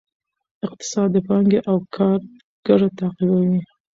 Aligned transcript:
اقتصاد 0.65 1.07
د 1.13 1.17
پانګې 1.27 1.59
او 1.69 1.77
کار 1.95 2.19
ګټه 2.67 2.89
تعقیبوي. 2.99 3.61